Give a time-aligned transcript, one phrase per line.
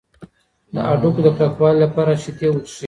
[0.73, 2.79] د هډوکو د کلکوالي لپاره شیدې وڅښئ.